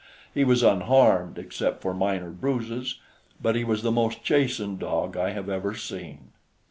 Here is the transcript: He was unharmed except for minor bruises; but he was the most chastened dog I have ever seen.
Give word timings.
He 0.33 0.43
was 0.43 0.63
unharmed 0.63 1.37
except 1.37 1.83
for 1.83 1.93
minor 1.93 2.31
bruises; 2.31 2.95
but 3.39 3.55
he 3.55 3.63
was 3.63 3.83
the 3.83 3.91
most 3.91 4.23
chastened 4.23 4.79
dog 4.79 5.15
I 5.15 5.29
have 5.29 5.47
ever 5.47 5.75
seen. 5.75 6.29